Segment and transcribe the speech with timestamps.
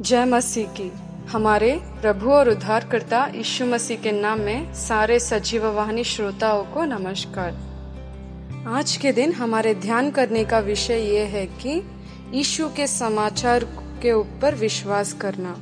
[0.00, 0.92] जय मसीह की।
[1.28, 7.50] हमारे प्रभु और उद्धारकर्ता यीशु मसीह के नाम में सारे सजीव वाहिनी श्रोताओं को नमस्कार।
[8.68, 11.90] आज के दिन हमारे ध्यान करने का विषय ये है कि
[12.30, 13.64] यीशु के समाचार
[14.02, 15.56] के ऊपर विश्वास करना।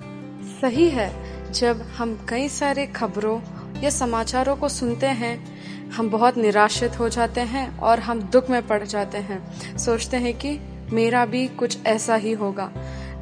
[0.63, 1.13] सही है,
[1.53, 3.41] जब हम कई सारे खबरों
[3.83, 5.61] या समाचारों को सुनते हैं,
[5.91, 10.35] हम बहुत निराशित हो जाते हैं और हम दुख में पड़ जाते हैं। सोचते हैं
[10.35, 10.59] कि
[10.93, 12.73] मेरा भी कुछ ऐसा ही होगा।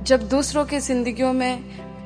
[0.04, 1.64] जब दूसरों की जिंदगियों में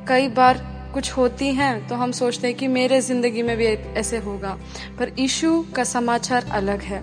[0.09, 0.59] कई बार
[0.95, 4.57] कुछ होती हैं तो हम सोचते हैं कि मेरे ज़िंदगी में भी ऐसे होगा।
[4.99, 7.03] पर ईशु का समाचार अलग है।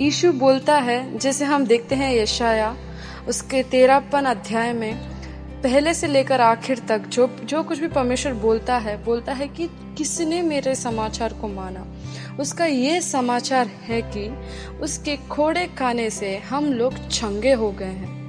[0.00, 2.76] ईशु बोलता है, जैसे हम देखते हैं यशाया,
[3.28, 4.94] उसके तेरापन अध्याय में,
[5.62, 9.68] पहले से लेकर आखिर तक जो जो कुछ भी परमेश्वर बोलता है बोलता है कि
[9.98, 11.86] किसने मेरे समाचार को माना?
[12.40, 14.28] उसका ये समाचार है कि
[14.82, 18.21] उसके खोड़े खाने से हम लोग छंगे हो गए हैं।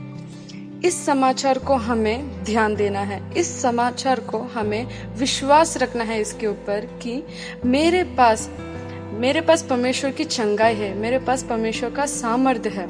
[0.86, 6.48] इस समाचार को हमें ध्यान देना है। इस समाचार को हमें विश्वास रखना है इसके
[6.48, 7.24] ऊपर कि
[7.66, 8.50] मेरे पास
[9.14, 12.88] मेरे पास परमेश्वर की चंगाई है, मेरे पास परमेश्वर का सामर्थ्य है।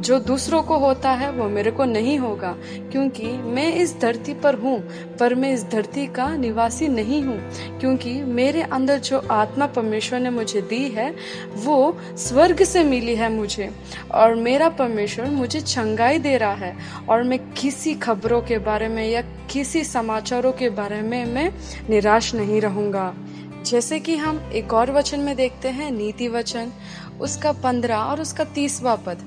[0.00, 2.54] जो दूसरों को होता है, वो मेरे को नहीं होगा,
[2.92, 4.78] क्योंकि मैं इस धरती पर हूँ,
[5.20, 7.38] पर मैं इस धरती का निवासी नहीं हूँ,
[7.80, 11.14] क्योंकि मेरे अंदर जो आत्मा परमेश्वर ने मुझे दी है,
[11.54, 13.70] वो स्वर्ग से मिली है मुझे।
[14.10, 16.76] और मेरा परमेश्वर मुझे चंगाई दे रहा है,
[17.08, 21.50] और मैं किसी खबरों के बारे में या किसी समाचारों के बारे में मैं
[21.90, 23.14] निराश नहीं रहूँगा।
[23.66, 26.72] जैसे कि हम एक और वचन में देखते हैं, नीति वचन,
[27.20, 29.18] उसका पंद्रह और उसका तीसवा पद।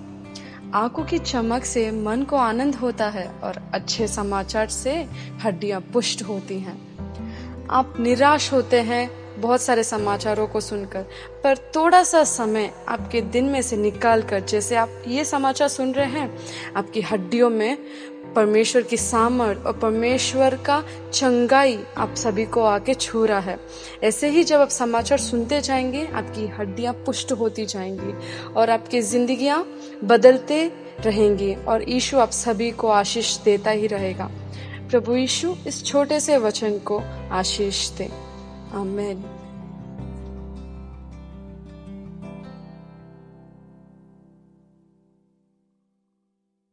[0.73, 5.07] आँखों की चमक से मन को आनंद होता है और अच्छे समाचार से
[5.43, 9.09] हड्डियाँ पुष्ट होती हैं। आप निराश होते हैं
[9.41, 11.01] बहुत सारे समाचारों को सुनकर,
[11.43, 15.91] पर थोड़ा सा समय आपके दिन में से निकाल कर, जैसे आप ये समाचार सुन
[15.91, 16.37] रहे हैं,
[16.75, 17.77] आपकी हड्डियों में
[18.35, 23.59] परमेश्वर की सामर्थ और परमेश्वर का चंगाई आप सभी को आके छू रहा है।
[24.03, 28.13] ऐसे ही जब आप समाचार सुनते जाएँगे, आपकी हड्डियाँ पुष्ट होती जाएँगी
[28.53, 29.67] और आपकी जिंदगियाँ
[30.03, 34.31] बदलते रहेंगी और ईशु आप सभी को आशीष देता ही रहेगा।
[34.89, 38.09] प्रभु यीशु इस छोटे से वचन को आशीष दे।
[38.73, 39.38] आमेन।